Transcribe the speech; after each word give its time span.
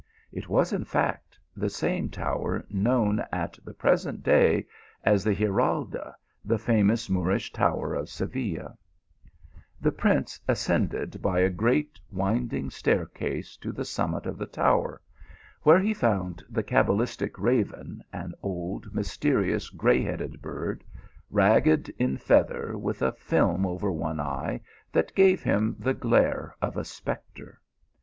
It 0.31 0.49
was, 0.49 0.73
in 0.73 0.83
fact, 0.83 1.37
the 1.55 1.69
same 1.69 2.09
tower 2.09 2.65
known 2.71 3.23
at 3.31 3.59
the 3.63 3.75
present 3.75 4.23
day 4.23 4.65
a$ 5.05 5.15
the 5.19 5.35
Giralda. 5.35 6.15
the 6.43 6.57
famous 6.57 7.07
Moorish 7.07 7.53
tower 7.53 7.93
of 7.93 8.09
Seville. 8.09 8.49
204 8.81 8.81
THE 8.81 9.29
ALHAMBRA. 9.29 9.77
The 9.81 9.91
prince 9.91 10.39
ascended 10.47 11.21
by 11.21 11.37
a 11.41 11.51
great 11.51 11.99
winding 12.11 12.71
stairqase 12.71 13.55
to 13.59 13.71
the 13.71 13.85
summit 13.85 14.25
of 14.25 14.39
the 14.39 14.47
tower, 14.47 15.03
where 15.61 15.77
he 15.79 15.93
found 15.93 16.43
the 16.49 16.63
cabalistic 16.63 17.37
raven, 17.37 18.03
an 18.11 18.33
old, 18.41 18.95
mysterious, 18.95 19.69
gray 19.69 20.01
headed 20.01 20.41
bird, 20.41 20.83
ragged 21.29 21.89
in 21.99 22.17
feather, 22.17 22.75
with 22.75 23.03
a 23.03 23.11
film 23.11 23.67
over 23.67 23.91
one 23.91 24.19
eye 24.19 24.61
that 24.93 25.13
gave 25.13 25.43
him 25.43 25.75
the 25.77 25.93
glare 25.93 26.55
of 26.59 26.75
a 26.75 26.83
spectre. 26.83 27.61